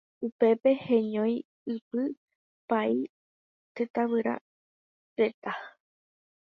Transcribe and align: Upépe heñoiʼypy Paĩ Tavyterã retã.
Upépe 0.25 0.69
heñoiʼypy 0.85 2.01
Paĩ 2.69 2.99
Tavyterã 3.93 4.35
retã. 5.19 5.51